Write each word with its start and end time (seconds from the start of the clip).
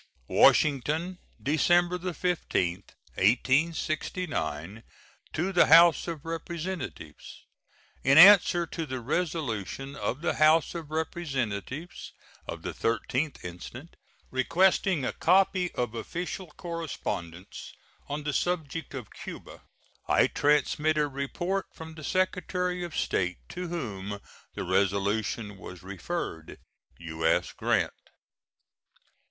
WASHINGTON, 0.29 1.19
December 1.43 1.99
15, 2.11 2.73
1869. 3.17 4.81
To 5.33 5.51
the 5.53 5.67
House 5.67 6.07
of 6.07 6.25
Representatives: 6.25 7.43
In 8.03 8.17
answer 8.17 8.65
to 8.65 8.87
the 8.87 8.99
resolution 8.99 9.95
of 9.95 10.21
the 10.23 10.33
House 10.33 10.73
of 10.73 10.89
Representatives 10.89 12.13
of 12.47 12.63
the 12.63 12.73
13th 12.73 13.43
instant, 13.45 13.95
requesting 14.31 15.05
a 15.05 15.13
copy 15.13 15.71
of 15.75 15.93
official 15.93 16.47
correspondence 16.47 17.71
on 18.07 18.23
the 18.23 18.33
subject 18.33 18.95
of 18.95 19.13
Cuba, 19.13 19.61
I 20.07 20.25
transmit 20.25 20.97
a 20.97 21.07
report 21.07 21.67
from 21.75 21.93
the 21.93 22.03
Secretary 22.03 22.83
of 22.83 22.97
State, 22.97 23.37
to 23.49 23.67
whom 23.67 24.19
the 24.55 24.63
resolution 24.63 25.57
was 25.57 25.83
referred. 25.83 26.57
U.S. 26.97 27.53
GRANT. 27.53 27.93